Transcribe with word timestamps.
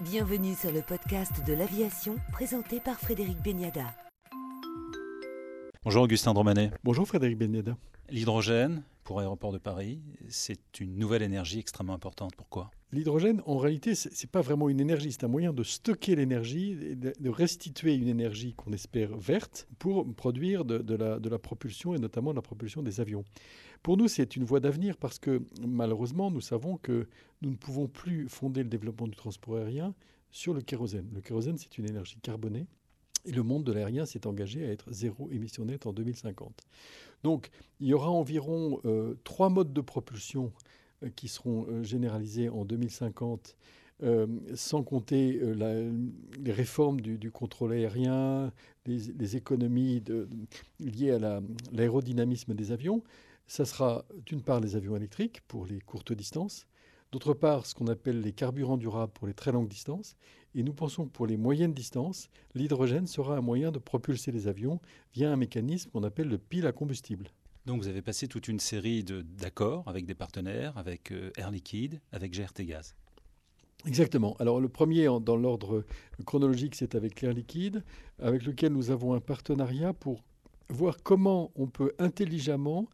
Bienvenue 0.00 0.54
sur 0.54 0.70
le 0.70 0.80
podcast 0.80 1.44
de 1.44 1.52
l'aviation 1.54 2.14
présenté 2.30 2.78
par 2.78 3.00
Frédéric 3.00 3.42
Beniada. 3.42 3.92
Bonjour 5.82 6.04
Augustin 6.04 6.34
Dromanet. 6.34 6.70
Bonjour 6.84 7.04
Frédéric 7.04 7.36
Beniada. 7.36 7.76
L'hydrogène 8.08 8.84
pour 9.02 9.18
Aéroport 9.18 9.50
de 9.50 9.58
Paris, 9.58 10.00
c'est 10.28 10.78
une 10.78 10.98
nouvelle 10.98 11.22
énergie 11.22 11.58
extrêmement 11.58 11.94
importante. 11.94 12.36
Pourquoi? 12.36 12.70
L'hydrogène, 12.92 13.42
en 13.44 13.58
réalité, 13.58 13.96
ce 13.96 14.08
n'est 14.08 14.30
pas 14.30 14.40
vraiment 14.40 14.68
une 14.68 14.78
énergie, 14.78 15.10
c'est 15.10 15.24
un 15.24 15.28
moyen 15.28 15.52
de 15.52 15.64
stocker 15.64 16.14
l'énergie, 16.14 16.76
de 16.94 17.28
restituer 17.28 17.94
une 17.94 18.06
énergie 18.06 18.54
qu'on 18.54 18.72
espère 18.72 19.16
verte 19.16 19.66
pour 19.80 20.06
produire 20.14 20.64
de, 20.64 20.94
la, 20.94 21.18
de 21.18 21.28
la 21.28 21.38
propulsion 21.40 21.94
et 21.94 21.98
notamment 21.98 22.30
de 22.30 22.36
la 22.36 22.42
propulsion 22.42 22.82
des 22.82 23.00
avions. 23.00 23.24
Pour 23.82 23.96
nous, 23.96 24.08
c'est 24.08 24.36
une 24.36 24.44
voie 24.44 24.60
d'avenir 24.60 24.96
parce 24.96 25.18
que 25.18 25.42
malheureusement, 25.66 26.30
nous 26.30 26.40
savons 26.40 26.76
que 26.76 27.08
nous 27.42 27.50
ne 27.50 27.56
pouvons 27.56 27.86
plus 27.86 28.28
fonder 28.28 28.62
le 28.62 28.68
développement 28.68 29.06
du 29.06 29.16
transport 29.16 29.56
aérien 29.56 29.94
sur 30.30 30.54
le 30.54 30.60
kérosène. 30.60 31.08
Le 31.14 31.20
kérosène, 31.20 31.58
c'est 31.58 31.78
une 31.78 31.88
énergie 31.88 32.18
carbonée. 32.20 32.66
Et 33.24 33.32
le 33.32 33.42
monde 33.42 33.64
de 33.64 33.72
l'aérien 33.72 34.06
s'est 34.06 34.26
engagé 34.26 34.64
à 34.64 34.70
être 34.70 34.92
zéro 34.92 35.30
émission 35.30 35.64
nette 35.64 35.86
en 35.86 35.92
2050. 35.92 36.62
Donc, 37.24 37.50
il 37.80 37.88
y 37.88 37.94
aura 37.94 38.10
environ 38.10 38.80
euh, 38.84 39.14
trois 39.24 39.48
modes 39.48 39.72
de 39.72 39.80
propulsion 39.80 40.52
euh, 41.02 41.10
qui 41.14 41.28
seront 41.28 41.66
euh, 41.68 41.82
généralisés 41.82 42.48
en 42.48 42.64
2050 42.64 43.56
sans 44.54 44.84
compter 44.84 45.40
les 46.38 46.52
réformes 46.52 47.00
du, 47.00 47.32
contrôle 47.32 47.72
aérien, 47.72 48.52
les, 48.86 49.34
économies 49.34 50.04
liées 50.78 51.10
à 51.10 51.40
l'aérodynamisme 51.72 52.54
des 52.54 52.70
avions. 52.70 53.02
Ça 53.48 53.64
sera 53.64 54.04
d'une 54.26 54.42
part 54.42 54.60
les 54.60 54.76
avions 54.76 54.94
électriques 54.94 55.40
pour 55.48 55.64
les 55.64 55.80
courtes 55.80 56.12
distances, 56.12 56.66
d'autre 57.12 57.32
part 57.32 57.64
ce 57.64 57.74
qu'on 57.74 57.86
appelle 57.86 58.20
les 58.20 58.32
carburants 58.32 58.76
durables 58.76 59.12
pour 59.14 59.26
les 59.26 59.32
très 59.32 59.52
longues 59.52 59.68
distances, 59.68 60.16
et 60.54 60.62
nous 60.62 60.74
pensons 60.74 61.06
que 61.06 61.10
pour 61.10 61.26
les 61.26 61.38
moyennes 61.38 61.72
distances, 61.72 62.28
l'hydrogène 62.54 63.06
sera 63.06 63.38
un 63.38 63.40
moyen 63.40 63.72
de 63.72 63.78
propulser 63.78 64.32
les 64.32 64.48
avions 64.48 64.80
via 65.14 65.32
un 65.32 65.36
mécanisme 65.36 65.90
qu'on 65.90 66.02
appelle 66.02 66.28
le 66.28 66.36
pile 66.36 66.66
à 66.66 66.72
combustible. 66.72 67.30
Donc 67.64 67.80
vous 67.80 67.88
avez 67.88 68.02
passé 68.02 68.28
toute 68.28 68.48
une 68.48 68.60
série 68.60 69.02
d'accords 69.02 69.88
avec 69.88 70.04
des 70.04 70.14
partenaires, 70.14 70.76
avec 70.76 71.10
euh, 71.10 71.30
Air 71.38 71.50
Liquide, 71.50 72.00
avec 72.12 72.32
GRT 72.32 72.66
Gaz. 72.66 72.94
Exactement. 73.86 74.36
Alors 74.40 74.60
le 74.60 74.68
premier 74.68 75.06
dans 75.22 75.36
l'ordre 75.36 75.84
chronologique, 76.26 76.74
c'est 76.74 76.94
avec 76.94 77.22
Air 77.22 77.32
Liquide, 77.32 77.82
avec 78.18 78.44
lequel 78.44 78.72
nous 78.72 78.90
avons 78.90 79.14
un 79.14 79.20
partenariat 79.20 79.94
pour 79.94 80.22
voir 80.68 80.98
comment 81.02 81.50
on 81.54 81.66
peut 81.66 81.94
intelligemment 81.98 82.88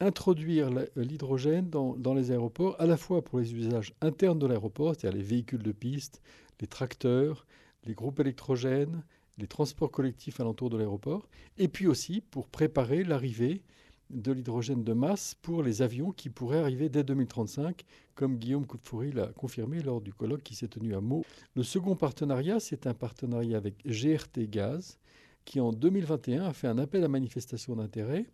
introduire 0.00 0.70
l'hydrogène 0.96 1.70
dans, 1.70 2.14
les 2.14 2.30
aéroports, 2.30 2.76
à 2.78 2.86
la 2.86 2.96
fois 2.96 3.22
pour 3.22 3.38
les 3.38 3.54
usages 3.54 3.94
internes 4.00 4.38
de 4.38 4.46
l'aéroport, 4.46 4.94
c'est-à-dire 4.94 5.18
les 5.18 5.24
véhicules 5.24 5.62
de 5.62 5.72
piste, 5.72 6.20
les 6.60 6.66
tracteurs, 6.66 7.46
les 7.84 7.94
groupes 7.94 8.20
électrogènes, 8.20 9.04
les 9.38 9.46
transports 9.46 9.90
collectifs 9.90 10.40
alentour 10.40 10.70
de 10.70 10.76
l'aéroport, 10.76 11.28
et 11.58 11.68
puis 11.68 11.86
aussi 11.86 12.20
pour 12.20 12.48
préparer 12.48 13.04
l'arrivée 13.04 13.62
de 14.10 14.32
l'hydrogène 14.32 14.84
de 14.84 14.92
masse 14.92 15.34
pour 15.42 15.62
les 15.62 15.82
avions 15.82 16.12
qui 16.12 16.28
pourraient 16.28 16.60
arriver 16.60 16.88
dès 16.88 17.02
2035, 17.02 17.82
comme 18.14 18.36
Guillaume 18.36 18.66
Coupfoury 18.66 19.12
l'a 19.12 19.28
confirmé 19.28 19.82
lors 19.82 20.00
du 20.00 20.12
colloque 20.12 20.42
qui 20.42 20.54
s'est 20.54 20.68
tenu 20.68 20.94
à 20.94 21.00
Meaux. 21.00 21.24
Le 21.56 21.62
second 21.62 21.96
partenariat, 21.96 22.60
c'est 22.60 22.86
un 22.86 22.94
partenariat 22.94 23.56
avec 23.56 23.84
GRT 23.86 24.48
Gaz, 24.48 24.98
qui 25.44 25.60
en 25.60 25.72
2021 25.72 26.44
a 26.44 26.52
fait 26.52 26.68
un 26.68 26.78
appel 26.78 27.04
à 27.04 27.08
manifestation 27.08 27.76
d'intérêt 27.76 28.26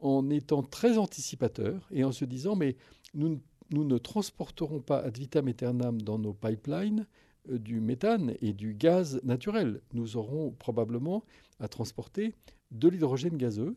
en 0.00 0.30
étant 0.30 0.62
très 0.62 0.98
anticipateur 0.98 1.88
et 1.92 2.04
en 2.04 2.12
se 2.12 2.24
disant 2.24 2.56
mais 2.56 2.76
nous, 3.14 3.40
nous 3.70 3.84
ne 3.84 3.98
transporterons 3.98 4.80
pas 4.80 4.98
ad 4.98 5.16
vitam 5.16 5.48
aeternam 5.48 6.00
dans 6.02 6.18
nos 6.18 6.32
pipelines 6.32 7.06
euh, 7.50 7.58
du 7.58 7.80
méthane 7.80 8.34
et 8.40 8.52
du 8.52 8.74
gaz 8.74 9.20
naturel. 9.22 9.80
Nous 9.92 10.16
aurons 10.16 10.50
probablement 10.52 11.24
à 11.58 11.68
transporter 11.68 12.34
de 12.70 12.88
l'hydrogène 12.88 13.36
gazeux 13.36 13.76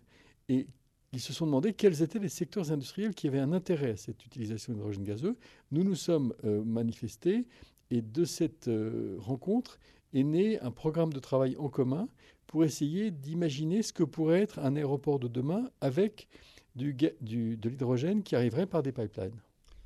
et 0.50 0.68
ils 1.14 1.20
se 1.22 1.32
sont 1.32 1.46
demandé 1.46 1.74
quels 1.74 2.02
étaient 2.02 2.20
les 2.20 2.30
secteurs 2.30 2.72
industriels 2.72 3.14
qui 3.14 3.28
avaient 3.28 3.40
un 3.40 3.54
intérêt 3.54 3.92
à 3.92 3.98
cette 3.98 4.26
utilisation 4.26 4.74
d'hydrogène 4.74 5.04
gazeux. 5.04 5.38
Nous 5.72 5.84
nous 5.84 5.96
sommes 5.96 6.34
euh, 6.44 6.64
manifestés 6.64 7.46
et 7.94 8.02
de 8.02 8.26
cette 8.26 8.68
euh, 8.70 9.18
rencontre 9.20 9.80
est 10.14 10.24
né 10.24 10.60
un 10.62 10.72
programme 10.72 11.14
de 11.14 11.20
travail 11.20 11.56
en 11.58 11.70
commun 11.70 12.08
pour 12.48 12.64
essayer 12.64 13.12
d'imaginer 13.12 13.84
ce 13.84 13.94
que 13.94 14.04
pourrait 14.04 14.42
être 14.42 14.60
un 14.60 14.76
aéroport 14.76 15.20
de 15.20 15.28
demain 15.28 15.70
avec 15.80 16.28
de 16.76 16.92
l'hydrogène 17.22 18.24
qui 18.24 18.36
arriverait 18.36 18.66
par 18.66 18.82
des 18.82 18.92
pipelines. 18.92 19.40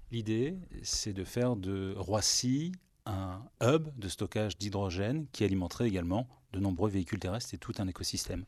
L'idée, 0.09 0.55
c'est 0.83 1.11
de 1.11 1.25
faire 1.25 1.57
de 1.57 1.93
Roissy 1.97 2.71
un 3.05 3.41
hub 3.61 3.89
de 3.97 4.07
stockage 4.07 4.57
d'hydrogène 4.57 5.27
qui 5.33 5.43
alimenterait 5.43 5.87
également 5.87 6.27
de 6.53 6.59
nombreux 6.59 6.89
véhicules 6.89 7.19
terrestres 7.19 7.53
et 7.53 7.57
tout 7.57 7.73
un 7.79 7.87
écosystème. 7.87 8.45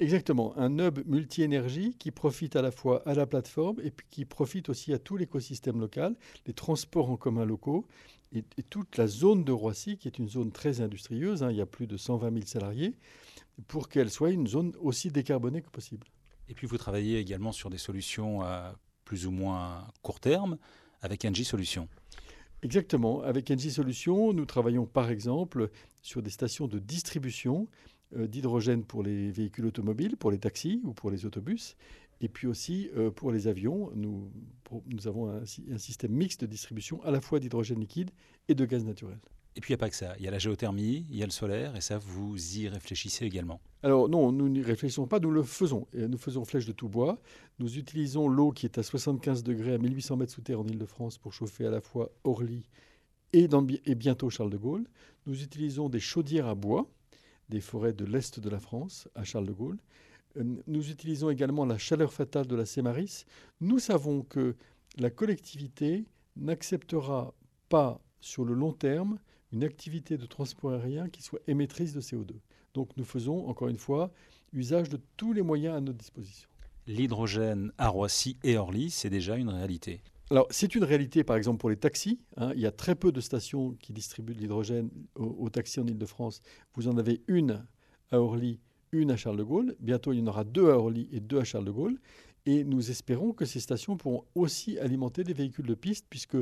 Exactement, 0.00 0.56
un 0.56 0.78
hub 0.78 1.00
multi-énergie 1.06 1.94
qui 1.98 2.12
profite 2.12 2.54
à 2.54 2.62
la 2.62 2.70
fois 2.70 3.02
à 3.04 3.14
la 3.14 3.26
plateforme 3.26 3.80
et 3.82 3.90
puis 3.90 4.06
qui 4.08 4.24
profite 4.24 4.68
aussi 4.68 4.92
à 4.92 4.98
tout 4.98 5.16
l'écosystème 5.16 5.80
local, 5.80 6.14
les 6.46 6.52
transports 6.52 7.10
en 7.10 7.16
commun 7.16 7.44
locaux 7.44 7.84
et, 8.32 8.44
toute 8.70 8.96
la 8.96 9.08
zone 9.08 9.42
de 9.42 9.50
Roissy 9.50 9.98
qui 9.98 10.06
est 10.06 10.18
une 10.18 10.28
zone 10.28 10.52
très 10.52 10.80
industrieuse, 10.80 11.42
hein, 11.42 11.50
il 11.50 11.56
y 11.56 11.60
a 11.60 11.66
plus 11.66 11.88
de 11.88 11.96
120 11.96 12.32
000 12.32 12.46
salariés, 12.46 12.94
pour 13.66 13.88
qu'elle 13.88 14.10
soit 14.10 14.30
une 14.30 14.46
zone 14.46 14.72
aussi 14.80 15.10
décarbonée 15.10 15.62
que 15.62 15.70
possible. 15.70 16.06
Et 16.48 16.54
puis 16.54 16.68
vous 16.68 16.78
travaillez 16.78 17.18
également 17.18 17.50
sur 17.50 17.68
des 17.68 17.78
solutions 17.78 18.42
à 18.42 18.76
plus 19.04 19.26
ou 19.26 19.32
moins 19.32 19.88
court 20.02 20.20
terme 20.20 20.58
avec 21.00 21.24
Engie 21.24 21.44
Solutions. 21.44 21.88
Exactement. 22.62 23.22
Avec 23.22 23.50
Engie 23.50 23.72
Solutions, 23.72 24.32
nous 24.32 24.44
travaillons 24.44 24.86
par 24.86 25.10
exemple 25.10 25.70
sur 26.02 26.22
des 26.22 26.30
stations 26.30 26.68
de 26.68 26.78
distribution 26.78 27.66
d'hydrogène 28.16 28.84
pour 28.84 29.02
les 29.02 29.30
véhicules 29.30 29.66
automobiles, 29.66 30.16
pour 30.16 30.30
les 30.30 30.38
taxis 30.38 30.80
ou 30.84 30.92
pour 30.92 31.10
les 31.10 31.26
autobus. 31.26 31.76
Et 32.20 32.28
puis 32.28 32.46
aussi 32.46 32.90
euh, 32.96 33.10
pour 33.10 33.30
les 33.30 33.46
avions, 33.46 33.90
nous, 33.94 34.30
nous 34.86 35.06
avons 35.06 35.30
un, 35.30 35.42
un, 35.42 35.78
système 35.78 36.12
mixte 36.12 36.40
de 36.40 36.46
distribution 36.46 37.02
à 37.04 37.10
la 37.10 37.20
fois 37.20 37.38
d'hydrogène 37.38 37.80
liquide 37.80 38.10
et 38.48 38.54
de 38.54 38.64
gaz 38.64 38.84
naturel. 38.84 39.18
Et 39.56 39.60
puis 39.60 39.72
il 39.72 39.76
n'y 39.76 39.80
a 39.80 39.84
pas 39.84 39.90
que 39.90 39.96
ça. 39.96 40.14
Il 40.18 40.24
y 40.24 40.28
a 40.28 40.30
la 40.30 40.38
géothermie, 40.38 41.06
il 41.10 41.16
y 41.16 41.22
a 41.22 41.26
le 41.26 41.32
solaire, 41.32 41.74
et 41.74 41.80
ça, 41.80 41.98
vous 41.98 42.58
y 42.58 42.68
réfléchissez 42.68 43.24
également. 43.24 43.60
Alors 43.82 44.08
non, 44.08 44.30
nous 44.30 44.48
n'y 44.48 44.62
réfléchissons 44.62 45.06
pas, 45.06 45.18
nous 45.20 45.30
le 45.30 45.42
faisons. 45.42 45.86
Et 45.92 46.06
nous 46.06 46.18
faisons 46.18 46.44
flèche 46.44 46.66
de 46.66 46.72
tout 46.72 46.88
bois. 46.88 47.20
Nous 47.58 47.78
utilisons 47.78 48.28
l'eau 48.28 48.52
qui 48.52 48.66
est 48.66 48.78
à 48.78 48.82
75 48.82 49.42
degrés 49.42 49.74
à 49.74 49.78
1800 49.78 50.16
mètres 50.16 50.32
sous 50.32 50.42
terre 50.42 50.60
en 50.60 50.66
Ile-de-France 50.66 51.18
pour 51.18 51.32
chauffer 51.32 51.66
à 51.66 51.70
la 51.70 51.80
fois 51.80 52.10
Orly 52.24 52.68
et, 53.32 53.48
dans, 53.48 53.66
et 53.84 53.94
bientôt 53.94 54.30
Charles 54.30 54.50
de 54.50 54.56
Gaulle. 54.56 54.88
Nous 55.26 55.42
utilisons 55.42 55.88
des 55.88 56.00
chaudières 56.00 56.46
à 56.46 56.54
bois 56.54 56.88
des 57.48 57.60
forêts 57.60 57.92
de 57.92 58.04
l'Est 58.04 58.40
de 58.40 58.50
la 58.50 58.60
France, 58.60 59.08
à 59.14 59.24
Charles 59.24 59.46
de 59.46 59.52
Gaulle. 59.52 59.78
Euh, 60.36 60.44
nous 60.66 60.90
utilisons 60.90 61.30
également 61.30 61.64
la 61.64 61.78
chaleur 61.78 62.12
fatale 62.12 62.46
de 62.46 62.56
la 62.56 62.66
Sémaris. 62.66 63.24
Nous 63.60 63.78
savons 63.78 64.22
que 64.22 64.56
la 64.96 65.10
collectivité 65.10 66.04
n'acceptera 66.36 67.34
pas 67.68 68.00
sur 68.20 68.44
le 68.44 68.54
long 68.54 68.72
terme 68.72 69.18
une 69.52 69.64
activité 69.64 70.18
de 70.18 70.26
transport 70.26 70.72
aérien 70.72 71.08
qui 71.08 71.22
soit 71.22 71.40
émettrice 71.46 71.94
de 71.94 72.00
CO2. 72.00 72.34
Donc 72.74 72.90
nous 72.96 73.04
faisons, 73.04 73.48
encore 73.48 73.68
une 73.68 73.78
fois, 73.78 74.10
usage 74.52 74.88
de 74.88 75.00
tous 75.16 75.32
les 75.32 75.42
moyens 75.42 75.76
à 75.76 75.80
notre 75.80 75.98
disposition. 75.98 76.48
L'hydrogène 76.86 77.72
à 77.78 77.88
Roissy 77.88 78.36
et 78.42 78.56
Orly, 78.56 78.90
c'est 78.90 79.10
déjà 79.10 79.36
une 79.36 79.50
réalité. 79.50 80.00
Alors, 80.30 80.46
c'est 80.50 80.74
une 80.74 80.84
réalité, 80.84 81.24
par 81.24 81.36
exemple, 81.36 81.58
pour 81.58 81.70
les 81.70 81.76
taxis. 81.76 82.20
Hein. 82.36 82.52
il 82.54 82.60
y 82.60 82.66
a 82.66 82.70
très 82.70 82.94
peu 82.94 83.12
de 83.12 83.20
stations 83.20 83.74
qui 83.80 83.92
distribuent 83.92 84.34
de 84.34 84.40
l'hydrogène 84.40 84.90
aux, 85.14 85.48
taxis 85.48 85.80
en 85.80 85.86
Ile-de-France. 85.86 86.42
Vous 86.74 86.88
en 86.88 86.98
avez 86.98 87.22
une 87.28 87.64
à 88.10 88.20
Orly, 88.20 88.60
une 88.92 89.10
à 89.10 89.16
Charles 89.16 89.38
de 89.38 89.42
Gaulle. 89.42 89.74
Bientôt, 89.80 90.12
il 90.12 90.18
y 90.18 90.22
en 90.22 90.26
aura 90.26 90.44
deux 90.44 90.70
à 90.70 90.76
Orly 90.76 91.08
et 91.12 91.20
deux 91.20 91.38
à 91.38 91.44
Charles 91.44 91.64
de 91.64 91.70
Gaulle. 91.70 91.98
Et 92.48 92.64
nous 92.64 92.90
espérons 92.90 93.34
que 93.34 93.44
ces 93.44 93.60
stations 93.60 93.98
pourront 93.98 94.24
aussi 94.34 94.78
alimenter 94.78 95.22
des 95.22 95.34
véhicules 95.34 95.66
de 95.66 95.74
piste, 95.74 96.06
puisque 96.08 96.38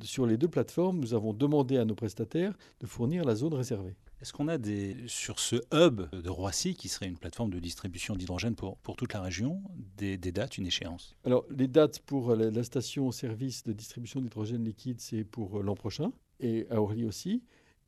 sur 0.00 0.24
les 0.24 0.38
deux 0.38 0.48
plateformes, 0.48 0.98
nous 0.98 1.12
avons 1.12 1.34
demandé 1.34 1.76
à 1.76 1.84
nos 1.84 1.94
prestataires 1.94 2.56
de 2.80 2.86
fournir 2.86 3.24
la 3.24 3.34
zone 3.34 3.52
réservée. 3.52 3.94
Est-ce 4.22 4.32
qu'on 4.32 4.48
a 4.48 4.56
des, 4.56 4.96
sur 5.06 5.38
ce 5.38 5.56
hub 5.70 6.08
de 6.14 6.30
Roissy, 6.30 6.74
qui 6.74 6.88
serait 6.88 7.08
une 7.08 7.18
plateforme 7.18 7.50
de 7.50 7.58
distribution 7.58 8.16
d'hydrogène 8.16 8.54
pour, 8.54 8.78
pour 8.78 8.96
toute 8.96 9.12
la 9.12 9.20
région, 9.20 9.62
des, 9.98 10.16
dates, 10.16 10.56
une 10.56 10.66
échéance? 10.66 11.14
Alors, 11.24 11.44
les 11.50 11.68
dates 11.68 11.98
pour 12.00 12.34
la, 12.34 12.62
station-service 12.62 13.64
de 13.64 13.74
distribution 13.74 14.22
d'hydrogène 14.22 14.64
liquide, 14.64 14.98
c'est 14.98 15.24
pour 15.24 15.58
euh, 15.58 15.62
l'an 15.62 15.74
prochain, 15.74 16.10
et 16.40 16.68
à 16.70 16.80
Orly 16.80 17.04
aussi. 17.04 17.42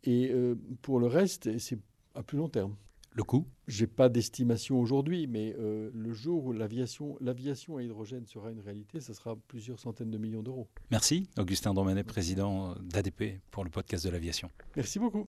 Et 0.05 0.31
euh, 0.31 0.57
pour 0.83 1.01
le 1.01 1.07
reste, 1.07 1.59
c'est 1.59 1.79
à 2.15 2.23
plus 2.23 2.37
long 2.37 2.51
terme. 2.51 2.77
Le 3.15 3.25
coût? 3.25 3.47
J'ai 3.69 3.87
pas 3.87 4.09
d'estimation 4.09 4.81
aujourd'hui, 4.81 5.27
mais 5.27 5.55
euh, 5.59 5.91
le 5.93 6.13
jour 6.13 6.47
où 6.47 6.53
l'aviation, 6.53 7.17
l'aviation 7.21 7.77
à 7.77 7.83
hydrogène 7.83 8.27
sera 8.27 8.51
une 8.51 8.61
réalité, 8.61 9.01
ce 9.01 9.13
sera 9.13 9.37
plusieurs 9.49 9.79
centaines 9.79 10.11
de 10.11 10.19
millions 10.19 10.43
d'euros. 10.43 10.67
Merci, 10.91 11.29
Augustin 11.39 11.75
Domanet, 11.75 12.05
président 12.05 12.75
d'ADP 12.81 13.41
pour 13.51 13.65
le 13.65 13.71
podcast 13.71 14.05
de 14.07 14.11
l'aviation. 14.11 14.51
Merci 14.77 14.99
beaucoup. 14.99 15.21